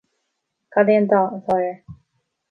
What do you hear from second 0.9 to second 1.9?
é an dath atá air